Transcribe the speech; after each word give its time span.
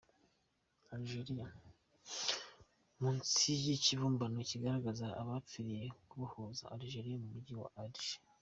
Algérie: 0.95 1.45
Munsi 3.01 3.49
y’Ikibumbano 3.63 4.39
kigaragaza 4.49 5.05
abapfiriye 5.21 5.85
kubohoza 6.09 6.63
Algeria 6.73 7.17
mu 7.23 7.27
mujyi 7.35 7.53
wa 7.61 7.69
Alger. 7.81 8.11